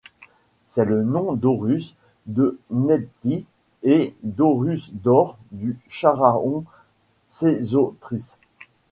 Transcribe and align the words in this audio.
C'est 0.65 0.85
le 0.85 1.03
nom 1.03 1.33
d'Horus, 1.33 1.95
de 2.25 2.59
Nebty 2.71 3.45
et 3.83 4.15
d'Horus 4.23 4.91
d'or 4.95 5.37
du 5.51 5.77
pharaon 5.89 6.65
Sésostris. 7.27 8.39